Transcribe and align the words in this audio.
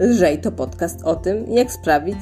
Lżej 0.00 0.40
to 0.40 0.52
podcast 0.52 1.02
o 1.04 1.14
tym, 1.14 1.52
jak 1.52 1.72
sprawić, 1.72 2.16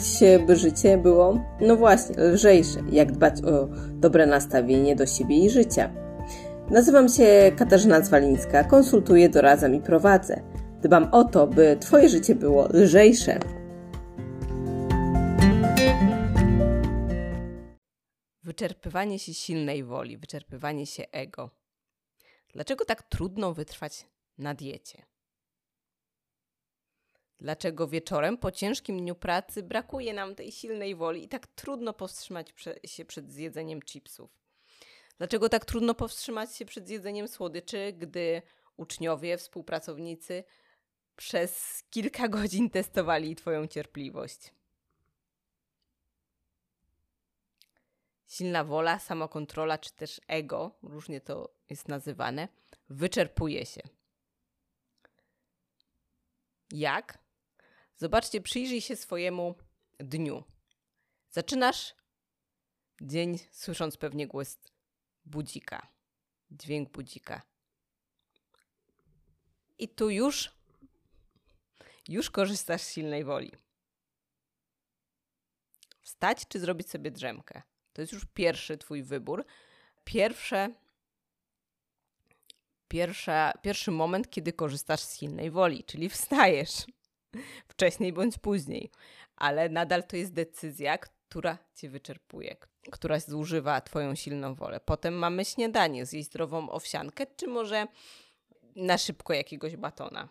by 0.47 0.57
życie 0.57 0.99
było, 0.99 1.45
no 1.61 1.77
właśnie, 1.77 2.17
lżejsze, 2.23 2.81
jak 2.93 3.13
dbać 3.13 3.43
o 3.43 3.68
dobre 3.93 4.27
nastawienie 4.27 4.97
do 4.97 5.07
siebie 5.07 5.45
i 5.45 5.50
życia. 5.50 5.93
Nazywam 6.70 7.09
się 7.09 7.52
Katarzyna 7.56 8.00
Zwalińska, 8.00 8.64
konsultuję, 8.64 9.29
doradzam 9.29 9.75
i 9.75 9.80
prowadzę. 9.80 10.43
Dbam 10.82 11.09
o 11.12 11.25
to, 11.25 11.46
by 11.46 11.77
Twoje 11.80 12.09
życie 12.09 12.34
było 12.34 12.68
lżejsze. 12.72 13.38
Wyczerpywanie 18.42 19.18
się 19.18 19.34
silnej 19.34 19.84
woli, 19.84 20.18
wyczerpywanie 20.18 20.86
się 20.86 21.04
ego. 21.12 21.50
Dlaczego 22.54 22.84
tak 22.84 23.02
trudno 23.02 23.54
wytrwać 23.54 24.06
na 24.38 24.54
diecie? 24.54 25.02
Dlaczego 27.40 27.88
wieczorem 27.88 28.38
po 28.38 28.50
ciężkim 28.50 28.98
dniu 28.98 29.14
pracy 29.14 29.62
brakuje 29.62 30.14
nam 30.14 30.34
tej 30.34 30.52
silnej 30.52 30.94
woli 30.94 31.24
i 31.24 31.28
tak 31.28 31.46
trudno 31.46 31.92
powstrzymać 31.92 32.52
się 32.84 33.05
przed 33.05 33.33
zjedzeniem 33.33 33.83
chipsów? 33.83 34.30
Dlaczego 35.19 35.48
tak 35.48 35.64
trudno 35.64 35.95
powstrzymać 35.95 36.56
się 36.56 36.64
przed 36.64 36.87
zjedzeniem 36.87 37.28
słodyczy, 37.28 37.92
gdy 37.98 38.42
uczniowie, 38.77 39.38
współpracownicy 39.38 40.45
przez 41.16 41.83
kilka 41.91 42.28
godzin 42.38 42.70
testowali 42.70 43.37
Twoją 43.37 43.66
cierpliwość? 43.66 44.55
Silna 48.28 48.64
wola, 48.64 48.98
samokontrola 48.98 49.78
czy 49.78 49.92
też 49.92 50.20
ego, 50.27 50.78
różnie 50.83 51.20
to 51.20 51.55
jest 51.70 51.89
nazywane, 51.89 52.48
wyczerpuje 52.89 53.66
się. 53.66 53.80
Jak? 56.70 57.28
Zobaczcie, 57.99 58.41
przyjrzyj 58.41 58.81
się 58.81 58.97
swojemu 58.97 59.55
dniu. 59.99 60.45
Zaczynasz 61.31 61.95
dzień 63.01 63.39
słysząc 63.51 63.97
pewnie 63.97 64.27
głos 64.27 64.59
budzika, 65.25 65.87
dźwięk 66.51 66.91
budzika. 66.91 67.43
I 69.79 69.89
tu 69.89 70.11
już, 70.11 70.51
już 72.09 72.31
korzystasz 72.31 72.83
z 72.83 72.93
silnej 72.93 73.25
woli. 73.25 73.53
Wstać 76.01 76.49
czy 76.49 76.61
zrobić 76.61 76.91
sobie 76.91 77.11
drzemkę? 77.11 77.63
To 77.93 78.01
jest 78.01 78.13
już 78.13 78.27
pierwszy 78.35 78.79
Twój 78.79 79.03
wybór. 79.03 79.45
Pierwsze, 80.05 80.75
pierwsza, 82.89 83.53
pierwszy 83.63 83.91
moment, 83.91 84.31
kiedy 84.31 84.53
korzystasz 84.53 85.01
z 85.01 85.19
silnej 85.19 85.51
woli, 85.51 85.85
czyli 85.85 86.09
wstajesz 86.09 86.87
wcześniej 87.73 88.12
bądź 88.12 88.39
później, 88.39 88.91
ale 89.37 89.69
nadal 89.69 90.05
to 90.05 90.17
jest 90.17 90.33
decyzja, 90.33 90.98
która 90.98 91.59
cię 91.75 91.89
wyczerpuje, 91.89 92.57
która 92.91 93.20
zużywa 93.20 93.81
twoją 93.81 94.15
silną 94.15 94.55
wolę. 94.55 94.81
Potem 94.81 95.15
mamy 95.15 95.45
śniadanie, 95.45 96.07
zjeść 96.07 96.29
zdrową 96.29 96.70
owsiankę, 96.70 97.27
czy 97.37 97.47
może 97.47 97.87
na 98.77 98.98
szybko 98.98 99.33
jakiegoś 99.33 99.77
batona. 99.77 100.29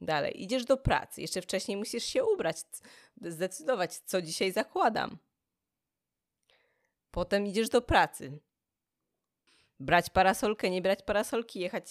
Dalej, 0.00 0.42
idziesz 0.42 0.64
do 0.64 0.76
pracy. 0.76 1.20
Jeszcze 1.20 1.42
wcześniej 1.42 1.76
musisz 1.76 2.04
się 2.04 2.24
ubrać, 2.24 2.56
zdecydować, 3.22 3.98
co 3.98 4.22
dzisiaj 4.22 4.52
zakładam. 4.52 5.18
Potem 7.10 7.46
idziesz 7.46 7.68
do 7.68 7.82
pracy. 7.82 8.38
Brać 9.80 10.10
parasolkę, 10.10 10.70
nie 10.70 10.82
brać 10.82 11.02
parasolki, 11.02 11.60
jechać 11.60 11.90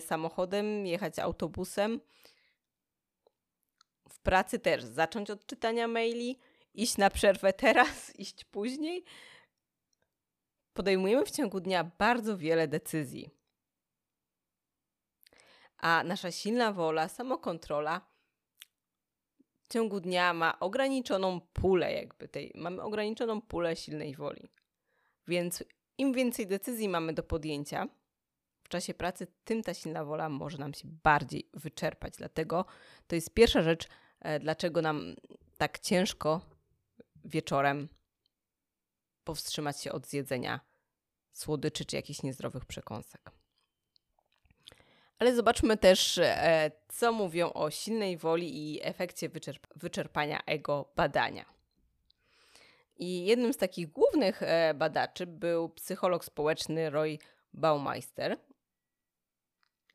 samochodem, 0.00 0.86
jechać 0.86 1.18
autobusem. 1.18 2.00
Pracy 4.28 4.58
też 4.58 4.84
zacząć 4.84 5.30
od 5.30 5.46
czytania 5.46 5.88
maili, 5.88 6.38
iść 6.74 6.96
na 6.96 7.10
przerwę 7.10 7.52
teraz, 7.52 8.12
iść 8.18 8.44
później. 8.44 9.04
Podejmujemy 10.72 11.26
w 11.26 11.30
ciągu 11.30 11.60
dnia 11.60 11.84
bardzo 11.84 12.38
wiele 12.38 12.68
decyzji. 12.68 13.30
A 15.78 16.02
nasza 16.04 16.30
silna 16.30 16.72
wola, 16.72 17.08
samokontrola 17.08 18.00
w 19.62 19.68
ciągu 19.72 20.00
dnia 20.00 20.32
ma 20.32 20.60
ograniczoną 20.60 21.40
pulę, 21.40 21.92
jakby 21.92 22.28
tej, 22.28 22.52
mamy 22.54 22.82
ograniczoną 22.82 23.40
pulę 23.40 23.76
silnej 23.76 24.14
woli. 24.14 24.50
Więc 25.28 25.64
im 25.98 26.12
więcej 26.12 26.46
decyzji 26.46 26.88
mamy 26.88 27.12
do 27.12 27.22
podjęcia 27.22 27.88
w 28.62 28.68
czasie 28.68 28.94
pracy, 28.94 29.26
tym 29.44 29.62
ta 29.62 29.74
silna 29.74 30.04
wola 30.04 30.28
może 30.28 30.58
nam 30.58 30.74
się 30.74 30.88
bardziej 31.04 31.50
wyczerpać. 31.54 32.14
Dlatego 32.16 32.64
to 33.06 33.14
jest 33.14 33.34
pierwsza 33.34 33.62
rzecz, 33.62 33.88
dlaczego 34.40 34.82
nam 34.82 35.14
tak 35.58 35.78
ciężko 35.78 36.40
wieczorem 37.24 37.88
powstrzymać 39.24 39.80
się 39.80 39.92
od 39.92 40.06
zjedzenia 40.06 40.60
słodyczy 41.32 41.84
czy 41.84 41.96
jakichś 41.96 42.22
niezdrowych 42.22 42.64
przekąsek. 42.64 43.30
Ale 45.18 45.34
zobaczmy 45.34 45.76
też, 45.76 46.18
e, 46.18 46.70
co 46.88 47.12
mówią 47.12 47.52
o 47.52 47.70
silnej 47.70 48.16
woli 48.16 48.72
i 48.72 48.80
efekcie 48.82 49.28
wyczerp 49.28 49.66
wyczerpania 49.76 50.40
ego 50.46 50.92
badania. 50.96 51.44
I 52.96 53.26
jednym 53.26 53.52
z 53.52 53.56
takich 53.56 53.92
głównych 53.92 54.42
e, 54.42 54.74
badaczy 54.74 55.26
był 55.26 55.68
psycholog 55.68 56.24
społeczny 56.24 56.90
Roy 56.90 57.18
Baumeister, 57.52 58.38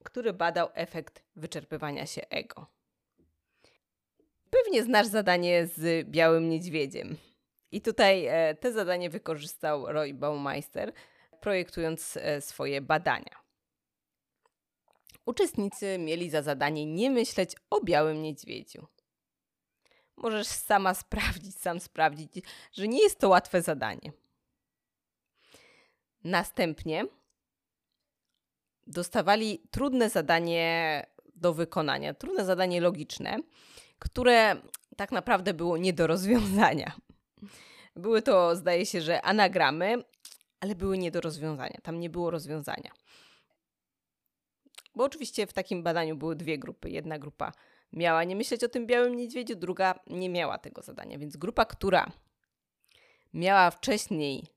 który 0.04 0.34
badał 0.34 0.70
efekt 0.74 1.24
wyczerpywania 1.36 2.06
się 2.06 2.22
ego. 2.30 2.68
Pewnie 4.74 4.86
znasz 4.86 5.08
zadanie 5.08 5.68
z 5.68 6.10
białym 6.10 6.50
niedźwiedziem. 6.50 7.18
I 7.72 7.82
tutaj 7.82 8.26
e, 8.26 8.56
te 8.56 8.74
zadanie 8.74 9.10
wykorzystał 9.10 9.86
Roy 9.86 10.14
Baumeister, 10.14 10.94
projektując 11.42 12.18
swoje 12.40 12.82
badania. 12.82 13.44
Uczestnicy 15.26 15.98
mieli 16.00 16.30
za 16.30 16.42
zadanie 16.42 16.86
nie 16.86 17.12
myśleć 17.12 17.56
o 17.70 17.82
białym 17.82 18.22
niedźwiedziu. 18.22 18.88
Możesz 20.16 20.48
sama 20.48 20.94
sprawdzić, 21.04 21.56
sam 21.56 21.80
sprawdzić, 21.80 22.32
że 22.72 22.88
nie 22.88 23.02
jest 23.04 23.20
to 23.20 23.30
łatwe 23.30 23.62
zadanie. 23.62 24.12
Następnie 26.24 27.06
dostawali 28.88 29.62
trudne 29.72 30.10
zadanie 30.10 31.06
do 31.36 31.54
wykonania, 31.54 32.14
trudne 32.14 32.46
zadanie 32.46 32.82
logiczne, 32.82 33.40
które 34.04 34.56
tak 34.98 35.12
naprawdę 35.12 35.54
było 35.54 35.78
nie 35.78 35.94
do 35.94 36.08
rozwiązania. 36.08 36.92
Były 37.96 38.22
to, 38.22 38.56
zdaje 38.56 38.86
się, 38.86 39.02
że 39.02 39.22
anagramy, 39.22 40.04
ale 40.60 40.76
były 40.76 40.98
nie 40.98 41.12
do 41.12 41.22
rozwiązania. 41.22 41.78
Tam 41.84 42.00
nie 42.00 42.10
było 42.10 42.32
rozwiązania. 42.32 42.92
Bo 44.96 45.04
oczywiście 45.04 45.48
w 45.48 45.54
takim 45.54 45.84
badaniu 45.84 46.16
były 46.16 46.36
dwie 46.36 46.58
grupy. 46.58 46.90
Jedna 46.90 47.20
grupa 47.20 47.52
miała 47.94 48.24
nie 48.24 48.36
myśleć 48.36 48.64
o 48.64 48.70
tym 48.70 48.88
białym 48.88 49.16
niedźwiedziu, 49.16 49.56
druga 49.56 50.00
nie 50.08 50.30
miała 50.30 50.58
tego 50.58 50.82
zadania. 50.82 51.18
Więc 51.20 51.38
grupa, 51.38 51.66
która 51.66 52.12
miała 53.34 53.72
wcześniej 53.72 54.48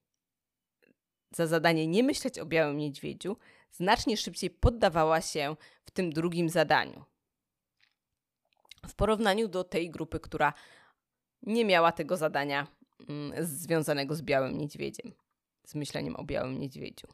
za 1.31 1.47
zadanie 1.47 1.87
nie 1.87 2.03
myśleć 2.03 2.39
o 2.39 2.47
białym 2.47 2.77
niedźwiedziu, 2.77 3.37
znacznie 3.73 4.17
szybciej 4.17 4.51
poddawała 4.51 5.21
się 5.21 5.57
w 5.85 5.91
tym 5.91 6.13
drugim 6.13 6.49
zadaniu. 6.49 7.05
W 8.89 8.95
porównaniu 8.95 9.49
do 9.49 9.65
tej 9.65 9.91
grupy, 9.91 10.21
która 10.21 10.53
nie 11.43 11.65
miała 11.65 11.93
tego 11.93 12.17
zadania 12.17 12.67
mm, 13.09 13.47
związanego 13.47 14.15
z 14.15 14.23
białym 14.23 14.59
niedźwiedziem, 14.59 15.13
z 15.67 15.75
myśleniem 15.75 16.17
o 16.17 16.25
białym 16.25 16.59
niedźwiedziu. 16.59 17.07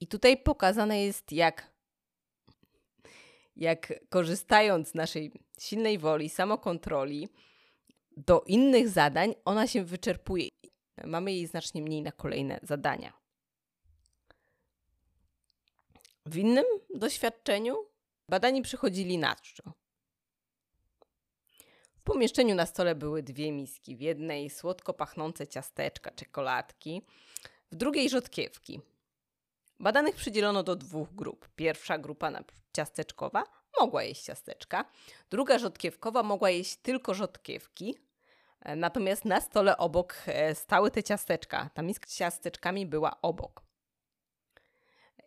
I 0.00 0.06
tutaj 0.06 0.36
pokazane 0.36 1.02
jest, 1.02 1.32
jak, 1.32 1.70
jak 3.56 3.92
korzystając 4.08 4.88
z 4.88 4.94
naszej 4.94 5.32
silnej 5.60 5.98
woli, 5.98 6.28
samokontroli 6.28 7.28
do 8.16 8.40
innych 8.46 8.88
zadań, 8.88 9.34
ona 9.44 9.66
się 9.66 9.84
wyczerpuje. 9.84 10.48
Mamy 11.04 11.32
jej 11.32 11.46
znacznie 11.46 11.82
mniej 11.82 12.02
na 12.02 12.12
kolejne 12.12 12.60
zadania. 12.62 13.12
W 16.26 16.36
innym 16.36 16.64
doświadczeniu 16.94 17.76
badani 18.28 18.62
przychodzili 18.62 19.18
na 19.18 19.34
czczo. 19.36 19.62
W 21.96 22.02
pomieszczeniu 22.04 22.54
na 22.54 22.66
stole 22.66 22.94
były 22.94 23.22
dwie 23.22 23.52
miski. 23.52 23.96
W 23.96 24.00
jednej 24.00 24.50
słodko 24.50 24.94
pachnące 24.94 25.46
ciasteczka, 25.46 26.10
czekoladki, 26.10 27.02
w 27.72 27.76
drugiej 27.76 28.10
rzodkiewki. 28.10 28.80
Badanych 29.80 30.14
przydzielono 30.14 30.62
do 30.62 30.76
dwóch 30.76 31.14
grup. 31.14 31.48
Pierwsza 31.56 31.98
grupa 31.98 32.30
ciasteczkowa 32.76 33.44
mogła 33.80 34.02
jeść 34.02 34.22
ciasteczka, 34.22 34.84
druga 35.30 35.58
rzodkiewkowa 35.58 36.22
mogła 36.22 36.50
jeść 36.50 36.76
tylko 36.76 37.14
rzodkiewki. 37.14 37.94
E, 38.60 38.76
natomiast 38.76 39.24
na 39.24 39.40
stole 39.40 39.76
obok 39.76 40.16
e, 40.26 40.54
stały 40.54 40.90
te 40.90 41.02
ciasteczka. 41.02 41.70
Ta 41.74 41.82
miska 41.82 42.06
z 42.06 42.16
ciasteczkami 42.16 42.86
była 42.86 43.20
obok. 43.22 43.63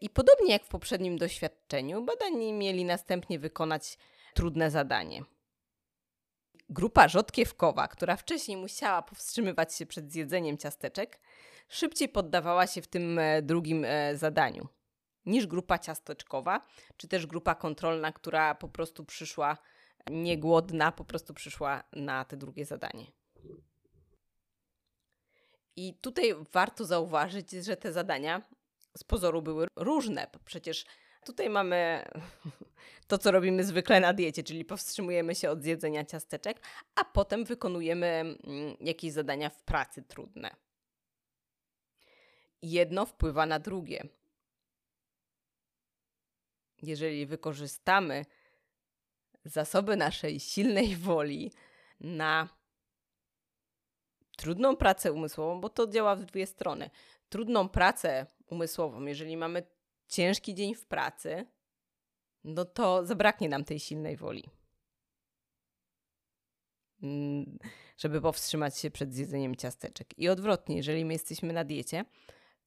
I 0.02 0.10
podobnie 0.10 0.52
jak 0.52 0.64
w 0.64 0.70
poprzednim 0.70 1.18
doświadczeniu, 1.18 2.06
badani 2.06 2.54
mieli 2.54 2.86
następnie 2.86 3.40
wykonać 3.40 3.98
trudne 4.34 4.72
zadanie. 4.72 5.24
Grupa 6.70 7.08
rzodkiewkowa, 7.08 7.88
która 7.88 8.16
wcześniej 8.16 8.58
musiała 8.58 9.02
powstrzymywać 9.02 9.76
się 9.76 9.86
przed 9.86 10.12
zjedzeniem 10.12 10.58
ciasteczek, 10.58 11.20
szybciej 11.70 12.10
poddawała 12.10 12.68
się 12.68 12.82
w 12.82 12.88
tym 12.88 13.20
e, 13.20 13.42
drugim 13.42 13.86
e, 13.86 14.18
zadaniu 14.18 14.68
niż 15.26 15.48
grupa 15.48 15.80
ciasteczkowa, 15.80 16.66
czy 16.98 17.08
też 17.08 17.26
grupa 17.26 17.56
kontrolna, 17.56 18.12
która 18.12 18.56
po 18.56 18.68
prostu 18.68 19.06
przyszła 19.06 19.58
niegłodna, 20.10 20.92
po 20.92 21.06
prostu 21.06 21.34
przyszła 21.34 21.84
na 21.94 22.26
te 22.26 22.38
drugie 22.38 22.66
zadanie. 22.66 23.06
I 25.76 25.94
tutaj 25.94 26.36
warto 26.52 26.86
zauważyć, 26.86 27.52
że 27.52 27.78
te 27.78 27.94
zadania 27.94 28.42
z 28.98 29.04
pozoru 29.04 29.42
były 29.42 29.68
różne. 29.76 30.28
Przecież 30.46 30.86
tutaj 31.26 31.50
mamy 31.50 32.06
to, 33.08 33.18
co 33.18 33.32
robimy 33.32 33.64
zwykle 33.64 34.00
na 34.00 34.14
diecie, 34.14 34.44
czyli 34.44 34.66
powstrzymujemy 34.66 35.36
się 35.36 35.50
od 35.50 35.64
zjedzenia 35.64 36.06
ciasteczek, 36.06 36.62
a 36.96 37.06
potem 37.06 37.46
wykonujemy 37.46 38.08
mm, 38.08 38.38
jakieś 38.82 39.12
zadania 39.12 39.50
w 39.50 39.64
pracy 39.64 40.04
trudne. 40.04 40.56
Jedno 42.62 43.06
wpływa 43.06 43.46
na 43.46 43.60
drugie. 43.60 44.04
Jeżeli 46.82 47.26
wykorzystamy 47.26 48.26
zasoby 49.46 49.96
naszej 49.96 50.40
silnej 50.40 50.96
woli 50.96 51.52
na 52.00 52.50
trudną 54.38 54.76
pracę 54.76 55.12
umysłową, 55.14 55.62
bo 55.62 55.70
to 55.70 55.88
działa 55.88 56.16
w 56.16 56.26
dwie 56.26 56.48
strony. 56.48 56.90
Trudną 57.30 57.70
pracę 57.70 58.26
umysłową, 58.48 59.06
jeżeli 59.06 59.38
mamy 59.38 59.64
ciężki 60.08 60.56
dzień 60.56 60.76
w 60.76 60.86
pracy, 60.86 61.46
no 62.44 62.66
to 62.66 63.06
zabraknie 63.06 63.50
nam 63.50 63.64
tej 63.64 63.80
silnej 63.80 64.18
woli. 64.18 64.50
Mm, 67.04 67.60
żeby 67.98 68.22
powstrzymać 68.22 68.78
się 68.78 68.92
przed 68.92 69.14
zjedzeniem 69.14 69.56
ciasteczek. 69.56 70.20
I 70.20 70.30
odwrotnie, 70.30 70.76
jeżeli 70.76 71.06
my 71.06 71.14
jesteśmy 71.14 71.54
na 71.54 71.64
diecie, 71.64 72.06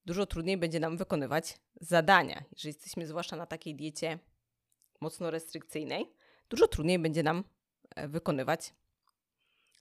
dużo 0.05 0.27
trudniej 0.27 0.56
będzie 0.56 0.81
nam 0.81 0.97
wykonywać 0.97 1.61
zadania. 1.81 2.44
Jeżeli 2.53 2.75
jesteśmy 2.75 3.06
zwłaszcza 3.06 3.37
na 3.37 3.47
takiej 3.47 3.75
diecie 3.75 4.19
mocno 5.00 5.31
restrykcyjnej, 5.31 6.12
dużo 6.49 6.69
trudniej 6.69 6.99
będzie 6.99 7.23
nam 7.23 7.44
e, 7.97 8.09
wykonywać 8.09 8.75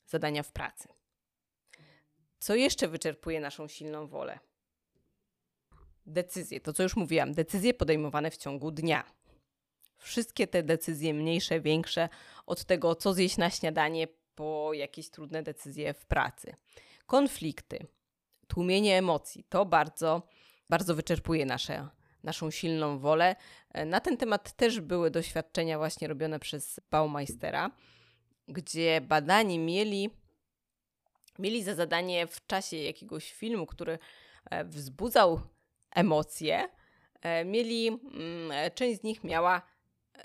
zadania 0.05 0.43
w 0.43 0.51
pracy. 0.51 0.89
Co 2.39 2.55
jeszcze 2.55 2.87
wyczerpuje 2.87 3.39
naszą 3.39 3.67
silną 3.67 4.07
wolę? 4.07 4.39
Decyzje, 6.09 6.59
to 6.59 6.73
co 6.73 6.83
już 6.83 6.95
mówiłam, 6.95 7.33
decyzje 7.33 7.73
podejmowane 7.73 8.31
w 8.31 8.37
ciągu 8.37 8.71
dnia. 8.71 9.03
Wszystkie 9.97 10.47
te 10.47 10.63
decyzje, 10.63 11.13
mniejsze, 11.13 11.61
większe, 11.61 12.09
od 12.45 12.65
tego, 12.65 12.95
co 12.95 13.13
zjeść 13.13 13.37
na 13.37 13.49
śniadanie, 13.49 14.07
po 14.35 14.73
jakieś 14.73 15.09
trudne 15.09 15.43
decyzje 15.43 15.93
w 15.93 16.05
pracy. 16.05 16.55
Konflikty, 17.05 17.87
tłumienie 18.47 18.97
emocji, 18.97 19.43
to 19.49 19.65
bardzo, 19.65 20.21
bardzo 20.69 20.95
wyczerpuje 20.95 21.45
nasze, 21.45 21.87
naszą 22.23 22.51
silną 22.51 22.99
wolę. 22.99 23.35
Na 23.85 23.99
ten 23.99 24.17
temat 24.17 24.53
też 24.53 24.81
były 24.81 25.11
doświadczenia 25.11 25.77
właśnie 25.77 26.07
robione 26.07 26.39
przez 26.39 26.79
Baumeistera, 26.91 27.71
gdzie 28.47 29.01
badani 29.01 29.59
mieli 29.59 30.09
mieli 31.39 31.63
za 31.63 31.75
zadanie 31.75 32.27
w 32.27 32.47
czasie 32.47 32.77
jakiegoś 32.77 33.33
filmu, 33.33 33.65
który 33.65 33.99
e, 34.49 34.65
wzbudzał 34.65 35.41
emocje, 35.91 36.69
e, 37.21 37.45
mieli, 37.45 37.87
mm, 37.87 38.51
e, 38.51 38.71
część 38.71 38.99
z 38.99 39.03
nich 39.03 39.23
miała 39.23 39.61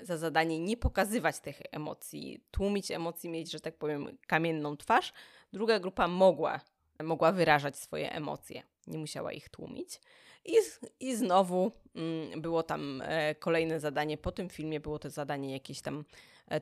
za 0.01 0.17
zadanie 0.17 0.59
nie 0.59 0.77
pokazywać 0.77 1.39
tych 1.39 1.61
emocji, 1.71 2.43
tłumić 2.51 2.91
emocji, 2.91 3.29
mieć, 3.29 3.51
że 3.51 3.59
tak 3.59 3.77
powiem, 3.77 4.17
kamienną 4.27 4.77
twarz. 4.77 5.13
Druga 5.53 5.79
grupa 5.79 6.07
mogła, 6.07 6.59
mogła 7.03 7.31
wyrażać 7.31 7.77
swoje 7.77 8.11
emocje, 8.11 8.63
nie 8.87 8.97
musiała 8.97 9.31
ich 9.31 9.49
tłumić. 9.49 10.01
I, 10.45 10.55
i 10.99 11.15
znowu 11.15 11.71
mm, 11.95 12.41
było 12.41 12.63
tam 12.63 13.03
kolejne 13.39 13.79
zadanie. 13.79 14.17
Po 14.17 14.31
tym 14.31 14.49
filmie 14.49 14.79
było 14.79 14.99
to 14.99 15.09
zadanie 15.09 15.53
jakieś 15.53 15.81
tam 15.81 16.05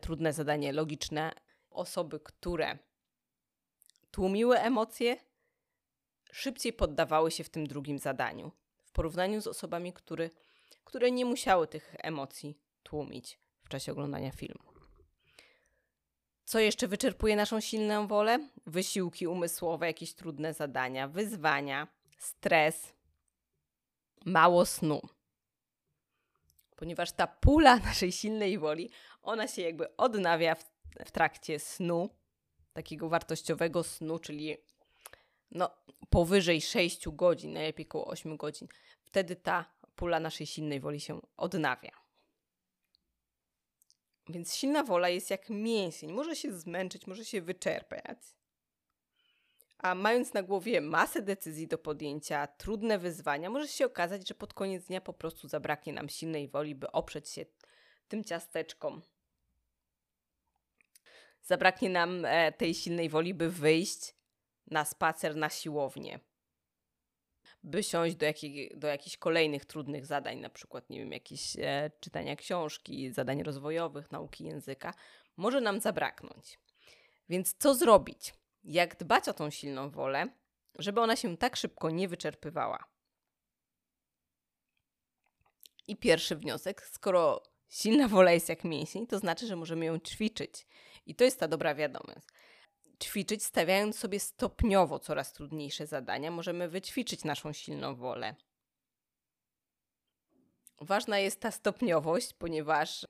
trudne 0.02 0.34
zadanie 0.34 0.74
logiczne. 0.74 1.32
Osoby, 1.70 2.20
które 2.20 2.78
tłumiły 4.12 4.60
emocje, 4.60 5.18
szybciej 6.32 6.74
poddawały 6.74 7.32
się 7.32 7.44
w 7.44 7.50
tym 7.50 7.68
drugim 7.68 8.00
zadaniu, 8.00 8.52
porównaniu 8.94 9.42
z 9.42 9.48
osobami, 9.48 9.94
który, 9.94 10.30
które 10.84 11.12
nie 11.12 11.26
musiały 11.26 11.68
tych 11.68 11.96
emocji 12.00 12.58
tłumić 12.84 13.40
w 13.64 13.70
czasie 13.70 13.92
oglądania 13.92 14.32
filmu. 14.32 14.74
Co 16.44 16.60
jeszcze 16.60 16.88
wyczerpuje 16.88 17.36
naszą 17.36 17.60
silną 17.60 18.08
wolę? 18.08 18.50
Wysiłki 18.66 19.28
umysłowe, 19.28 19.88
jakieś 19.88 20.14
trudne 20.14 20.54
zadania, 20.54 21.08
wyzwania, 21.08 21.88
stres, 22.18 22.94
mało 24.26 24.66
snu. 24.66 25.02
Ponieważ 26.76 27.12
ta 27.12 27.28
pula 27.28 27.78
naszej 27.90 28.12
silnej 28.12 28.58
woli, 28.60 28.90
ona 29.22 29.48
się 29.48 29.62
jakby 29.62 29.96
odnawia 29.96 30.56
w, 30.56 30.66
w 31.06 31.12
trakcie 31.12 31.60
snu, 31.60 32.10
takiego 32.74 33.10
wartościowego 33.10 33.84
snu, 33.84 34.20
czyli 34.20 34.58
no, 35.54 35.70
powyżej 36.10 36.62
6 36.62 37.10
godzin, 37.10 37.54
najlepiej 37.54 37.86
około 37.86 38.08
8 38.08 38.38
godzin, 38.38 38.68
wtedy 39.04 39.36
ta 39.36 39.66
pula 39.96 40.20
naszej 40.20 40.48
silnej 40.48 40.80
woli 40.80 41.00
się 41.00 41.22
odnawia. 41.38 42.04
Więc 44.30 44.56
silna 44.56 44.84
wola 44.84 45.10
jest 45.10 45.30
jak 45.30 45.50
mięsień. 45.50 46.12
Może 46.12 46.36
się 46.36 46.54
zmęczyć, 46.54 47.08
może 47.08 47.26
się 47.26 47.42
wyczerpać. 47.42 48.18
A 49.78 49.96
mając 49.96 50.34
na 50.34 50.44
głowie 50.44 50.82
masę 50.82 51.22
decyzji 51.22 51.68
do 51.68 51.78
podjęcia, 51.78 52.48
trudne 52.48 53.00
wyzwania, 53.00 53.50
może 53.50 53.68
się 53.68 53.86
okazać, 53.86 54.28
że 54.28 54.36
pod 54.36 54.54
koniec 54.54 54.86
dnia 54.86 55.02
po 55.02 55.14
prostu 55.14 55.48
zabraknie 55.48 55.94
nam 55.94 56.10
silnej 56.10 56.48
woli, 56.48 56.76
by 56.76 56.92
oprzeć 56.92 57.30
się 57.30 57.46
tym 58.08 58.24
ciasteczkom, 58.24 59.02
zabraknie 61.42 61.90
nam 61.90 62.26
e, 62.26 62.52
tej 62.52 62.74
silnej 62.74 63.10
woli, 63.10 63.34
by 63.34 63.50
wyjść 63.50 64.16
na 64.68 64.86
spacer 64.86 65.36
na 65.36 65.50
siłownię. 65.50 66.20
By 67.64 67.84
siąść 67.84 68.16
do, 68.16 68.26
jakich, 68.26 68.78
do 68.78 68.88
jakichś 68.88 69.18
kolejnych 69.18 69.66
trudnych 69.66 70.06
zadań, 70.06 70.40
na 70.40 70.50
przykład, 70.50 70.90
nie 70.90 71.00
wiem, 71.00 71.12
jakieś 71.12 71.56
e, 71.60 71.92
czytania 72.00 72.36
książki, 72.36 73.12
zadań 73.12 73.44
rozwojowych, 73.44 74.12
nauki 74.12 74.44
języka, 74.44 74.94
może 75.38 75.62
nam 75.62 75.80
zabraknąć. 75.80 76.60
Więc 77.30 77.56
co 77.58 77.76
zrobić? 77.76 78.34
Jak 78.64 78.98
dbać 78.98 79.30
o 79.30 79.34
tą 79.34 79.50
silną 79.50 79.90
wolę, 79.90 80.28
żeby 80.80 81.02
ona 81.02 81.16
się 81.16 81.38
tak 81.38 81.56
szybko 81.56 81.90
nie 81.90 82.08
wyczerpywała? 82.08 82.86
I 85.88 85.96
pierwszy 85.96 86.36
wniosek, 86.36 86.82
skoro 86.82 87.44
silna 87.70 88.08
wola 88.08 88.32
jest 88.32 88.50
jak 88.50 88.64
mięsień, 88.64 89.08
to 89.08 89.20
znaczy, 89.20 89.48
że 89.48 89.56
możemy 89.56 89.86
ją 89.86 90.00
ćwiczyć. 90.00 90.68
I 91.06 91.16
to 91.16 91.24
jest 91.24 91.40
ta 91.40 91.48
dobra 91.48 91.76
wiadomość. 91.76 92.28
Ćwiczyć, 93.04 93.44
stawiając 93.44 94.00
sobie 94.00 94.20
stopniowo 94.20 95.00
coraz 95.00 95.34
trudniejsze 95.34 95.88
zadania, 95.88 96.32
możemy 96.32 96.70
wyćwiczyć 96.70 97.24
naszą 97.24 97.54
silną 97.54 97.96
wolę. 97.96 98.36
Ważna 100.82 101.20
jest 101.20 101.40
ta 101.40 101.52
stopniowość, 101.52 102.34
ponieważ 102.34 103.08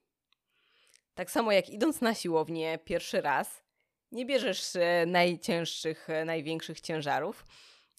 tak 1.14 1.32
samo 1.32 1.52
jak 1.52 1.70
idąc 1.70 2.02
na 2.02 2.16
siłownię 2.16 2.80
pierwszy 2.86 3.22
raz, 3.22 3.64
nie 4.12 4.26
bierzesz 4.26 4.76
e, 4.76 5.06
najcięższych, 5.06 6.10
e, 6.10 6.26
największych 6.26 6.82
ciężarów. 6.82 7.46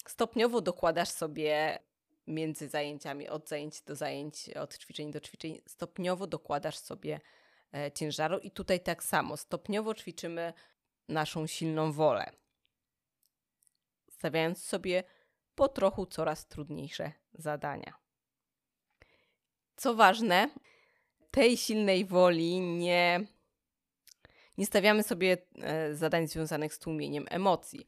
Stopniowo 0.07 0.61
dokładasz 0.61 1.09
sobie 1.09 1.79
między 2.27 2.69
zajęciami, 2.69 3.29
od 3.29 3.49
zajęć 3.49 3.81
do 3.81 3.95
zajęć, 3.95 4.49
od 4.49 4.77
ćwiczeń 4.77 5.11
do 5.11 5.19
ćwiczeń, 5.19 5.61
stopniowo 5.65 6.27
dokładasz 6.27 6.77
sobie 6.77 7.19
E, 7.75 7.91
ciężaru. 7.91 8.39
I 8.39 8.51
tutaj 8.51 8.79
tak 8.79 9.03
samo, 9.03 9.37
stopniowo 9.37 9.93
ćwiczymy 9.93 10.53
naszą 11.07 11.47
silną 11.47 11.91
wolę, 11.91 12.31
stawiając 14.09 14.63
sobie 14.63 15.03
po 15.55 15.67
trochu 15.67 16.05
coraz 16.05 16.47
trudniejsze 16.47 17.11
zadania. 17.33 17.93
Co 19.75 19.95
ważne, 19.95 20.49
tej 21.31 21.57
silnej 21.57 22.05
woli 22.05 22.59
nie, 22.59 23.25
nie 24.57 24.65
stawiamy 24.65 25.03
sobie 25.03 25.37
e, 25.61 25.95
zadań 25.95 26.27
związanych 26.27 26.73
z 26.73 26.79
tłumieniem 26.79 27.25
emocji. 27.29 27.85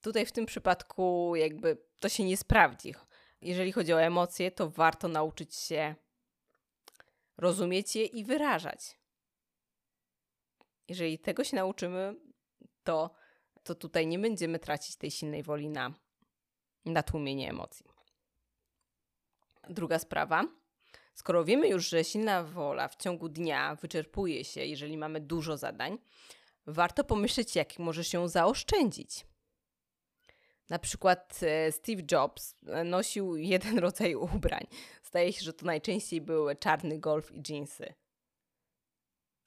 Tutaj 0.00 0.26
w 0.26 0.32
tym 0.32 0.46
przypadku 0.46 1.36
jakby 1.36 1.76
to 2.00 2.08
się 2.08 2.24
nie 2.24 2.36
sprawdzi. 2.36 2.94
Jeżeli 3.40 3.72
chodzi 3.72 3.92
o 3.92 4.02
emocje, 4.02 4.50
to 4.50 4.70
warto 4.70 5.08
nauczyć 5.08 5.54
się 5.54 5.94
rozumieć 7.36 7.96
je 7.96 8.04
i 8.04 8.24
wyrażać. 8.24 8.96
Jeżeli 10.88 11.18
tego 11.18 11.44
się 11.44 11.56
nauczymy, 11.56 12.16
to, 12.82 13.10
to 13.62 13.74
tutaj 13.74 14.06
nie 14.06 14.18
będziemy 14.18 14.58
tracić 14.58 14.96
tej 14.96 15.10
silnej 15.10 15.42
woli 15.42 15.68
na, 15.68 15.94
na 16.84 17.02
tłumienie 17.02 17.50
emocji. 17.50 17.86
Druga 19.68 19.98
sprawa. 19.98 20.44
Skoro 21.14 21.44
wiemy 21.44 21.68
już, 21.68 21.88
że 21.88 22.04
silna 22.04 22.44
wola 22.44 22.88
w 22.88 22.96
ciągu 22.96 23.28
dnia 23.28 23.74
wyczerpuje 23.74 24.44
się, 24.44 24.64
jeżeli 24.64 24.96
mamy 24.96 25.20
dużo 25.20 25.56
zadań, 25.56 25.98
warto 26.66 27.04
pomyśleć, 27.04 27.56
jak 27.56 27.78
możesz 27.78 28.12
ją 28.12 28.28
zaoszczędzić. 28.28 29.26
Na 30.68 30.78
przykład 30.78 31.40
e, 31.42 31.72
Steve 31.72 32.02
Jobs 32.12 32.56
e, 32.66 32.84
nosił 32.84 33.36
jeden 33.36 33.78
rodzaj 33.86 34.14
ubrań. 34.14 34.66
Zdaje 35.02 35.32
się, 35.32 35.44
że 35.44 35.52
to 35.52 35.66
najczęściej 35.66 36.20
były 36.20 36.56
czarny 36.56 36.98
golf 36.98 37.32
i 37.32 37.42
jeansy. 37.48 37.94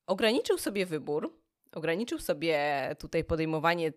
Ograniczył 0.08 0.58
sobie 0.58 0.86
wybór, 0.86 1.40
ograniczył 1.72 2.20
sobie 2.20 2.90
tutaj 3.00 3.24
podejmowanie 3.24 3.94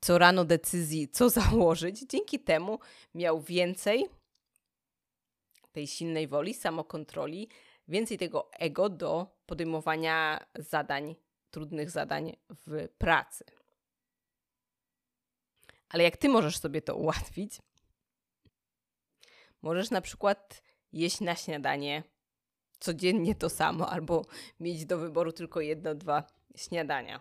co 0.00 0.18
rano 0.18 0.44
decyzji, 0.44 1.08
co 1.08 1.30
założyć. 1.40 2.00
Dzięki 2.00 2.40
temu 2.40 2.78
miał 3.14 3.40
więcej 3.40 4.08
tej 5.72 5.86
silnej 5.86 6.28
woli, 6.28 6.54
samokontroli, 6.54 7.48
więcej 7.88 8.18
tego 8.18 8.50
ego 8.52 8.88
do 8.88 9.26
podejmowania 9.46 10.46
zadań, 10.54 11.16
trudnych 11.50 11.90
zadań 11.90 12.36
w 12.50 12.88
pracy. 12.98 13.44
Ale 15.88 16.04
jak 16.04 16.16
ty 16.16 16.28
możesz 16.28 16.58
sobie 16.58 16.82
to 16.82 16.96
ułatwić? 16.96 17.58
Możesz 19.62 19.90
na 19.90 20.00
przykład 20.00 20.62
jeść 20.92 21.20
na 21.20 21.36
śniadanie 21.36 22.02
codziennie 22.78 23.34
to 23.34 23.50
samo, 23.50 23.90
albo 23.90 24.26
mieć 24.60 24.86
do 24.86 24.98
wyboru 24.98 25.32
tylko 25.32 25.60
jedno, 25.60 25.94
dwa 25.94 26.24
śniadania. 26.56 27.20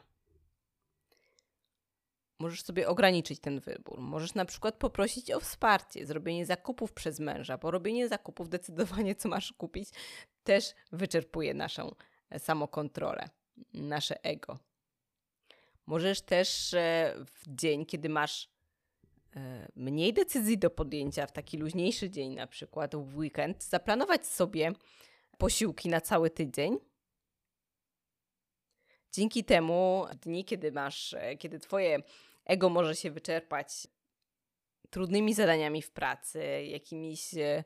Możesz 2.39 2.63
sobie 2.63 2.88
ograniczyć 2.88 3.39
ten 3.39 3.60
wybór. 3.60 4.00
Możesz 4.00 4.33
na 4.33 4.45
przykład 4.45 4.75
poprosić 4.75 5.31
o 5.31 5.39
wsparcie, 5.39 6.05
zrobienie 6.05 6.45
zakupów 6.45 6.93
przez 6.93 7.19
męża, 7.19 7.57
bo 7.57 7.72
robienie 7.72 8.07
zakupów, 8.07 8.50
decydowanie 8.50 9.15
co 9.15 9.29
masz 9.29 9.53
kupić, 9.53 9.89
też 10.43 10.74
wyczerpuje 10.91 11.53
naszą 11.53 11.95
e, 12.29 12.39
samokontrolę, 12.39 13.29
nasze 13.74 14.24
ego. 14.24 14.60
Możesz 15.86 16.22
też 16.22 16.74
e, 16.74 17.15
w 17.25 17.55
dzień, 17.55 17.86
kiedy 17.86 18.10
masz 18.10 18.50
e, 19.36 19.67
mniej 19.75 20.13
decyzji 20.13 20.57
do 20.57 20.69
podjęcia, 20.69 21.27
w 21.27 21.31
taki 21.31 21.57
luźniejszy 21.57 22.10
dzień, 22.10 22.36
na 22.36 22.48
przykład 22.48 22.95
w 22.95 23.17
weekend, 23.17 23.63
zaplanować 23.63 24.27
sobie 24.27 24.72
posiłki 25.37 25.89
na 25.89 26.01
cały 26.01 26.29
tydzień. 26.29 26.77
Dzięki 29.11 29.43
temu 29.43 30.05
dni, 30.21 30.45
kiedy 30.45 30.71
masz, 30.71 31.15
kiedy 31.39 31.59
twoje 31.59 31.99
ego 32.45 32.69
może 32.69 32.95
się 32.95 33.11
wyczerpać 33.11 33.87
trudnymi 34.89 35.33
zadaniami 35.33 35.81
w 35.81 35.91
pracy, 35.91 36.63
jakimiś 36.63 37.33
e, 37.37 37.63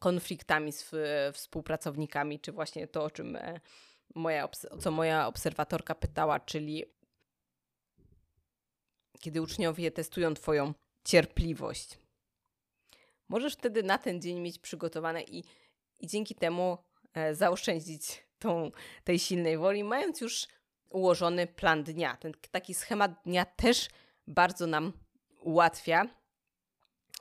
konfliktami 0.00 0.72
z 0.72 0.90
współpracownikami, 1.34 2.40
czy 2.40 2.52
właśnie 2.52 2.86
to, 2.88 3.04
o 3.04 3.10
czym 3.10 3.36
e, 3.36 3.60
moja, 4.14 4.48
co 4.80 4.90
moja 4.90 5.26
obserwatorka 5.26 5.94
pytała, 5.94 6.40
czyli 6.40 6.84
kiedy 9.20 9.42
uczniowie 9.42 9.90
testują 9.90 10.34
Twoją 10.34 10.74
cierpliwość. 11.04 11.98
Możesz 13.28 13.52
wtedy 13.52 13.82
na 13.82 13.98
ten 13.98 14.20
dzień 14.20 14.40
mieć 14.40 14.58
przygotowane 14.58 15.22
i, 15.22 15.44
i 16.02 16.06
dzięki 16.06 16.34
temu 16.34 16.78
e, 17.14 17.34
zaoszczędzić 17.34 18.24
tą, 18.38 18.70
tej 19.04 19.18
silnej 19.18 19.58
woli, 19.58 19.84
mając 19.84 20.20
już 20.20 20.46
ułożony 20.90 21.46
plan 21.46 21.84
dnia. 21.84 22.16
Ten 22.16 22.32
taki 22.50 22.74
schemat 22.74 23.12
dnia 23.24 23.44
też 23.44 23.88
bardzo 24.26 24.66
nam 24.66 24.92
ułatwia, 25.40 26.06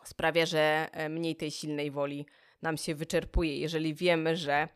sprawia, 0.03 0.45
że 0.45 0.87
e, 0.91 1.09
mniej 1.09 1.35
tej 1.35 1.51
silnej 1.51 1.91
woli 1.91 2.25
nam 2.61 2.77
się 2.77 2.95
wyczerpuje. 2.95 3.57
Jeżeli 3.57 3.95
wiemy, 3.95 4.37
że 4.37 4.67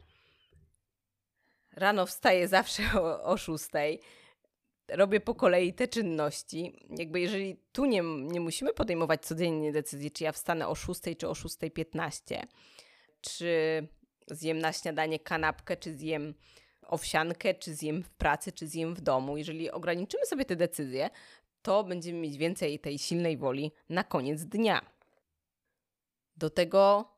rano 1.72 2.06
wstaję 2.06 2.48
zawsze 2.48 2.84
o, 3.02 3.24
o 3.24 3.38
6, 3.38 3.66
robię 4.90 5.20
po 5.20 5.36
kolei 5.36 5.74
te 5.74 5.88
czynności. 5.88 6.88
Jakby 6.90 7.20
jeżeli 7.20 7.58
tu 7.72 7.86
nie, 7.86 8.02
nie 8.04 8.40
musimy 8.40 8.74
podejmować 8.74 9.26
codziennie 9.26 9.72
decyzji, 9.72 10.12
czy 10.12 10.24
ja 10.24 10.32
wstanę 10.32 10.68
o 10.68 10.76
6 10.76 11.02
czy 11.18 11.30
o 11.30 11.34
6.15, 11.34 12.46
czy 13.30 13.88
zjem 14.28 14.60
na 14.60 14.74
śniadanie 14.74 15.20
kanapkę, 15.20 15.78
czy 15.78 15.98
zjem 15.98 16.34
owsiankę, 16.82 17.54
czy 17.54 17.76
zjem 17.76 18.04
w 18.04 18.10
pracy, 18.10 18.52
czy 18.52 18.68
zjem 18.68 18.96
w 18.96 19.02
domu. 19.02 19.38
Jeżeli 19.38 19.72
ograniczymy 19.72 20.26
sobie 20.26 20.46
te 20.46 20.56
decyzje, 20.56 21.10
to 21.62 21.84
będziemy 21.84 22.20
mieć 22.20 22.38
więcej 22.38 22.80
tej 22.80 22.98
silnej 22.98 23.38
woli 23.38 23.72
na 23.90 24.04
koniec 24.04 24.44
dnia. 24.44 24.82
Do 26.38 26.50
tego 26.50 27.12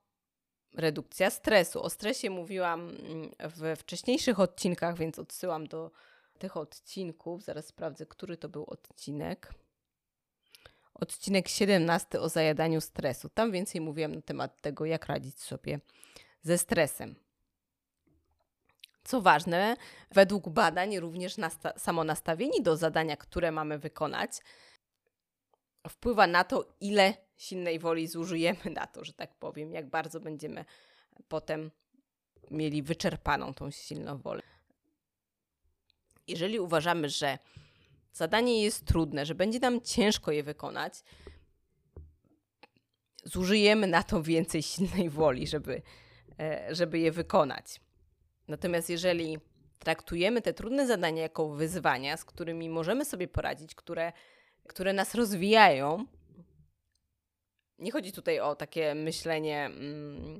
redukcja 0.73 1.29
stresu. 1.29 1.81
O 1.81 1.89
stresie 1.89 2.29
mówiłam 2.29 2.89
mm, 2.89 3.31
w 3.39 3.79
wcześniejszych 3.79 4.39
odcinkach, 4.39 4.97
więc 4.97 5.19
odsyłam 5.19 5.67
do 5.67 5.91
tych 6.39 6.57
odcinków. 6.57 7.43
Zaraz 7.43 7.67
sprawdzę, 7.67 8.05
który 8.05 8.37
to 8.37 8.49
był 8.49 8.63
odcinek. 8.63 9.53
Odcinek 10.99 11.47
17 11.47 12.19
o 12.19 12.29
zajadaniu 12.29 12.81
stresu. 12.81 13.29
Tam 13.29 13.51
więcej 13.51 13.81
mówiłam 13.81 14.15
na 14.15 14.21
temat 14.21 14.61
tego, 14.61 14.85
jak 14.85 15.05
radzić 15.05 15.39
sobie 15.39 15.79
ze 16.41 16.57
stresem. 16.57 17.15
Co 19.03 19.21
ważne, 19.21 19.77
według 20.11 20.49
badań 20.49 20.99
również 20.99 21.35
samo 21.77 22.03
nastawienie 22.03 22.61
do 22.61 22.77
zadania, 22.77 23.17
które 23.17 23.51
mamy 23.51 23.79
wykonać, 23.79 24.31
wpływa 25.89 26.27
na 26.27 26.43
to, 26.43 26.65
ile 26.81 27.13
silnej 27.37 27.79
woli 27.79 28.07
zużyjemy 28.07 28.71
na 28.75 28.87
to, 28.87 29.03
że 29.03 29.13
tak 29.13 29.35
powiem, 29.35 29.73
jak 29.73 29.89
bardzo 29.89 30.19
będziemy 30.19 30.65
potem 31.27 31.71
mieli 32.51 32.83
wyczerpaną 32.83 33.53
tą 33.53 33.71
silną 33.71 34.17
wolę. 34.17 34.41
Jeżeli 36.27 36.59
uważamy, 36.59 37.09
że 37.09 37.37
zadanie 38.17 38.63
jest 38.63 38.85
trudne, 38.85 39.25
że 39.25 39.35
będzie 39.35 39.59
nam 39.59 39.81
ciężko 39.81 40.31
je 40.31 40.43
wykonać, 40.43 41.03
zużyjemy 43.23 43.87
na 43.87 44.03
to 44.03 44.23
więcej 44.23 44.63
silnej 44.63 45.09
woli, 45.09 45.47
żeby, 45.47 45.81
e, 46.39 46.75
żeby 46.75 46.99
je 46.99 47.11
wykonać. 47.11 47.81
Natomiast 48.47 48.89
jeżeli 48.89 49.37
traktujemy 49.79 50.41
te 50.41 50.53
trudne 50.53 50.87
zadania 50.87 51.21
jako 51.21 51.49
wyzwania, 51.49 52.17
z 52.17 52.25
którymi 52.25 52.69
możemy 52.69 53.05
sobie 53.05 53.27
poradzić, 53.27 53.75
które, 53.75 54.13
które 54.67 54.93
nas 54.93 55.15
rozwijają, 55.15 56.05
nie 57.79 57.91
chodzi 57.91 58.11
tutaj 58.11 58.39
o 58.39 58.55
takie 58.55 58.95
myślenie, 58.95 59.65
mm, 59.65 60.39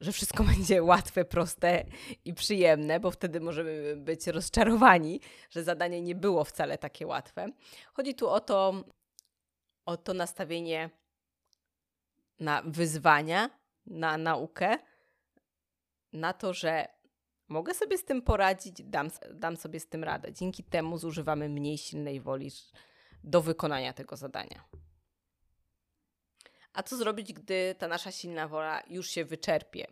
że 0.00 0.12
wszystko 0.12 0.44
będzie 0.54 0.82
łatwe, 0.82 1.24
proste 1.24 1.84
i 2.24 2.34
przyjemne, 2.34 3.00
bo 3.00 3.10
wtedy 3.10 3.40
możemy 3.40 3.96
być 3.96 4.26
rozczarowani, 4.26 5.20
że 5.50 5.64
zadanie 5.64 6.02
nie 6.02 6.14
było 6.14 6.44
wcale 6.44 6.78
takie 6.78 7.06
łatwe. 7.06 7.48
Chodzi 7.94 8.14
tu 8.14 8.28
o 8.28 8.40
to, 8.40 8.84
o 9.86 9.96
to 9.96 10.14
nastawienie 10.14 10.90
na 12.40 12.62
wyzwania, 12.62 13.50
na 13.86 14.18
naukę, 14.18 14.78
na 16.12 16.32
to, 16.32 16.52
że 16.52 16.88
mogę 17.48 17.74
sobie 17.74 17.98
z 17.98 18.04
tym 18.04 18.22
poradzić, 18.22 18.82
dam, 18.82 19.10
dam 19.34 19.56
sobie 19.56 19.80
z 19.80 19.88
tym 19.88 20.04
radę. 20.04 20.32
Dzięki 20.32 20.64
temu 20.64 20.98
zużywamy 20.98 21.48
mniej 21.48 21.78
silnej 21.78 22.20
woli 22.20 22.50
do 23.24 23.42
wykonania 23.42 23.92
tego 23.92 24.16
zadania. 24.16 24.64
A 26.78 26.82
co 26.82 26.96
zrobić, 26.96 27.32
gdy 27.32 27.74
ta 27.78 27.88
nasza 27.88 28.12
silna 28.12 28.48
wola 28.48 28.82
już 28.86 29.10
się 29.10 29.24
wyczerpie? 29.24 29.86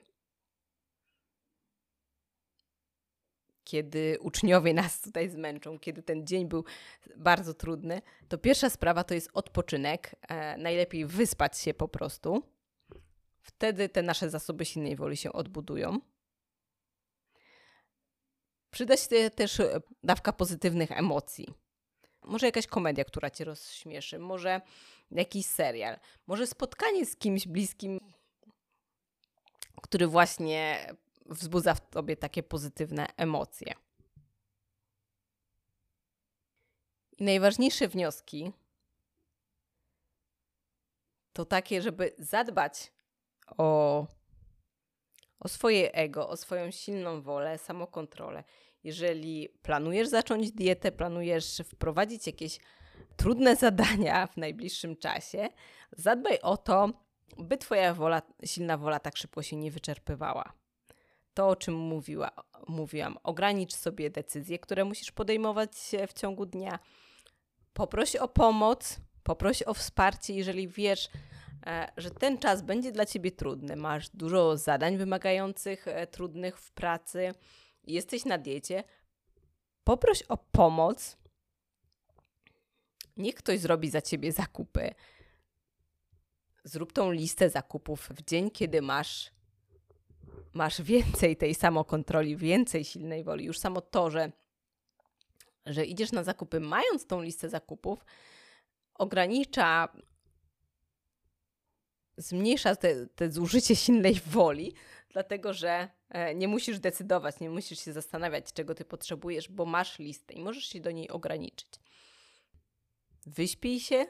Kiedy 3.65 4.19
uczniowie 4.21 4.75
nas 4.75 5.01
tutaj 5.01 5.31
zmęczą, 5.31 5.79
kiedy 5.79 6.03
ten 6.03 6.27
dzień 6.27 6.49
był 6.49 6.65
bardzo 7.17 7.55
trudny, 7.55 8.03
to 8.29 8.39
pierwsza 8.39 8.71
sprawa 8.71 9.05
to 9.05 9.15
jest 9.15 9.31
odpoczynek. 9.33 10.17
E, 10.29 10.57
najlepiej 10.57 11.07
wyspać 11.07 11.59
się 11.59 11.75
po 11.75 11.89
prostu 11.89 12.43
Wtedy 13.41 13.89
te 13.89 14.03
nasze 14.03 14.31
zasoby 14.31 14.65
silnej 14.65 14.97
woli 14.97 15.17
się 15.17 15.33
odbudują. 15.33 15.99
Przyda 18.71 18.97
się 18.97 19.31
też 19.31 19.61
e, 19.61 19.81
dawka 20.03 20.33
pozytywnych 20.33 20.93
emocji. 20.93 21.66
Może 22.27 22.47
jakaś 22.47 22.67
komedia, 22.67 23.05
która 23.05 23.31
cię 23.31 23.45
rozśmieszy, 23.45 24.19
może 24.19 24.61
jakiś 25.11 25.47
serial, 25.47 25.99
może 26.27 26.47
spotkanie 26.47 27.07
z 27.07 27.17
kimś 27.17 27.47
bliskim, 27.47 28.01
który 29.83 30.07
właśnie 30.07 30.87
wzbudza 31.27 31.75
w 31.75 31.91
tobie 31.91 32.17
takie 32.17 32.43
pozytywne 32.43 33.07
emocje. 33.17 33.75
I 37.19 37.25
najważniejsze 37.25 37.89
wnioski 37.89 38.53
to 41.33 41.45
takie, 41.45 41.83
żeby 41.83 42.15
zadbać 42.19 42.93
o, 43.59 44.07
o 45.41 45.49
swoje 45.49 45.93
ego, 45.93 46.29
o 46.29 46.37
swoją 46.37 46.71
silną 46.71 47.23
wolę, 47.23 47.59
samokontrolę. 47.59 48.45
Jeżeli 48.87 49.49
planujesz 49.63 50.09
zacząć 50.09 50.53
dietę, 50.53 50.93
planujesz 50.93 51.63
wprowadzić 51.65 52.27
jakieś 52.27 52.59
trudne 53.17 53.57
zadania 53.67 54.27
w 54.27 54.37
najbliższym 54.37 54.97
czasie, 54.97 55.49
zadbaj 55.93 56.41
o 56.41 56.57
to, 56.57 56.91
by 57.39 57.57
Twoja 57.57 57.95
wola, 57.95 58.23
silna 58.45 58.79
wola 58.79 59.01
tak 59.01 59.17
szybko 59.17 59.43
się 59.43 59.57
nie 59.57 59.71
wyczerpywała. 59.71 60.53
To, 61.35 61.49
o 61.49 61.57
czym 61.57 61.75
mówiła, 61.75 62.31
mówiłam, 62.69 63.19
ogranicz 63.23 63.75
sobie 63.75 64.11
decyzje, 64.11 64.59
które 64.59 64.85
musisz 64.85 65.13
podejmować 65.13 65.71
w 66.09 66.13
ciągu 66.13 66.47
dnia. 66.47 66.79
Poproś 67.73 68.17
o 68.17 68.29
pomoc, 68.29 69.01
poproś 69.23 69.63
o 69.63 69.75
wsparcie, 69.75 70.35
jeżeli 70.35 70.69
wiesz, 70.69 71.09
e, 71.67 71.93
że 71.97 72.11
ten 72.11 72.39
czas 72.39 72.63
będzie 72.63 72.93
dla 72.93 73.07
ciebie 73.07 73.31
trudny. 73.33 73.77
Masz 73.77 74.09
dużo 74.11 74.57
zadań 74.57 74.97
wymagających, 74.97 75.89
e, 75.89 76.07
trudnych 76.07 76.59
w 76.59 76.73
pracy, 76.73 77.35
jesteś 77.87 78.25
na 78.25 78.39
diecie. 78.39 78.85
Poproś 79.85 80.23
o 80.23 80.37
pomoc. 80.37 81.17
Niech 83.17 83.35
ktoś 83.35 83.61
zrobi 83.61 83.91
za 83.91 84.03
ciebie 84.03 84.33
zakupy 84.33 84.95
zrób 86.67 86.93
tą 86.93 87.13
listę 87.13 87.51
zakupów 87.51 88.09
w 88.09 88.23
dzień, 88.25 88.51
kiedy 88.51 88.83
masz, 88.83 89.31
masz 90.53 90.83
więcej 90.83 91.37
tej 91.37 91.55
samokontroli, 91.55 92.37
więcej 92.37 92.85
silnej 92.85 93.25
woli. 93.25 93.45
Już 93.45 93.59
samo 93.59 93.81
to, 93.81 94.11
że, 94.11 94.33
że 95.67 95.85
idziesz 95.85 96.13
na 96.13 96.25
zakupy 96.25 96.61
mając 96.61 97.07
tą 97.07 97.23
listę 97.23 97.49
zakupów, 97.49 98.05
ogranicza, 98.95 99.89
zmniejsza 102.17 102.77
te, 102.77 103.07
te 103.07 103.33
zużycie 103.33 103.77
silnej 103.77 104.21
woli, 104.27 104.75
dlatego 105.17 105.53
że 105.53 105.89
e, 106.09 106.35
nie 106.35 106.49
musisz 106.49 106.79
decydować, 106.79 107.41
nie 107.41 107.51
musisz 107.51 107.79
się 107.79 107.93
zastanawiać, 107.93 108.53
czego 108.53 108.75
ty 108.75 108.85
potrzebujesz, 108.85 109.49
bo 109.49 109.67
masz 109.67 109.99
listę 109.99 110.35
i 110.35 110.41
możesz 110.41 110.65
się 110.65 110.81
do 110.81 110.91
niej 110.91 111.11
ograniczyć. 111.11 111.69
Wyśpij 113.27 113.81
się, 113.81 114.07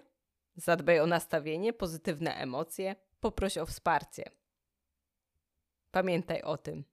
zadbaj 0.56 1.00
o 1.00 1.06
nastawienie, 1.06 1.72
pozytywne 1.72 2.34
emocje, 2.34 2.96
poproś 3.20 3.58
o 3.58 3.66
wsparcie. 3.66 4.24
Pamiętaj 5.90 6.42
o 6.42 6.56
tym. 6.56 6.84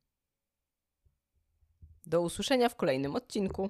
Do 2.05 2.21
usłyszenia 2.21 2.69
w 2.69 2.75
kolejnym 2.75 3.15
odcinku. 3.15 3.69